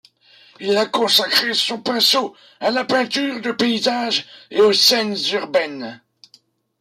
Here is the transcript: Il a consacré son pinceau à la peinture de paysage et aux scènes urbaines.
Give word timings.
Il 0.59 0.75
a 0.77 0.87
consacré 0.87 1.53
son 1.53 1.79
pinceau 1.79 2.35
à 2.59 2.71
la 2.71 2.83
peinture 2.85 3.39
de 3.39 3.51
paysage 3.51 4.25
et 4.49 4.59
aux 4.59 4.73
scènes 4.73 5.15
urbaines. 5.33 6.01